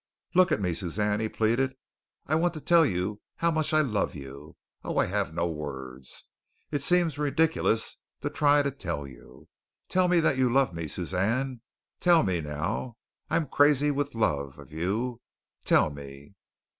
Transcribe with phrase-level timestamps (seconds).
[0.33, 1.75] "Look at me, Suzanne," he pleaded;
[2.25, 4.55] "I want to tell you how much I love you.
[4.83, 6.25] Oh, I have no words.
[6.71, 9.47] It seems ridiculous to try to tell you.
[9.89, 11.61] Tell me that you love me, Suzanne.
[11.99, 12.97] Tell me now.
[13.29, 15.21] I am crazy with love of you.
[15.65, 16.33] Tell me."